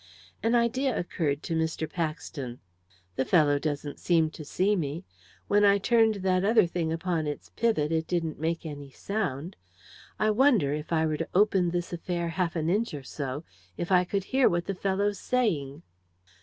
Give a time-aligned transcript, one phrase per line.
[0.41, 1.87] An idea occurred to Mr.
[1.87, 2.59] Paxton.
[3.17, 5.03] "The fellow doesn't seem to see me.
[5.47, 9.57] When I turned that other thing upon its pivot it didn't make any sound.
[10.17, 13.43] I wonder, if I were to open this affair half an inch or so,
[13.77, 15.83] if I could hear what the fellow's saying?"